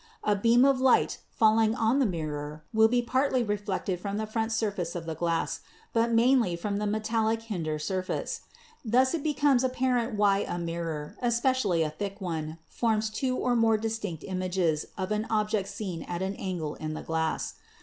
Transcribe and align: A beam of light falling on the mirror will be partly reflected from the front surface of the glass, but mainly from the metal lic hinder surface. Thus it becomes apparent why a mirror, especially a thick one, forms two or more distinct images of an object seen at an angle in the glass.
A 0.23 0.35
beam 0.35 0.65
of 0.65 0.81
light 0.81 1.19
falling 1.29 1.75
on 1.75 1.99
the 1.99 2.07
mirror 2.07 2.63
will 2.73 2.87
be 2.87 3.03
partly 3.03 3.43
reflected 3.43 3.99
from 3.99 4.17
the 4.17 4.25
front 4.25 4.51
surface 4.51 4.95
of 4.95 5.05
the 5.05 5.13
glass, 5.13 5.59
but 5.93 6.11
mainly 6.11 6.55
from 6.55 6.77
the 6.77 6.87
metal 6.87 7.25
lic 7.27 7.43
hinder 7.43 7.77
surface. 7.77 8.41
Thus 8.83 9.13
it 9.13 9.21
becomes 9.21 9.63
apparent 9.63 10.15
why 10.17 10.39
a 10.39 10.57
mirror, 10.57 11.17
especially 11.21 11.83
a 11.83 11.91
thick 11.91 12.19
one, 12.19 12.57
forms 12.67 13.11
two 13.11 13.37
or 13.37 13.55
more 13.55 13.77
distinct 13.77 14.23
images 14.27 14.87
of 14.97 15.11
an 15.11 15.27
object 15.29 15.69
seen 15.69 16.01
at 16.01 16.23
an 16.23 16.33
angle 16.37 16.73
in 16.73 16.95
the 16.95 17.03
glass. 17.03 17.53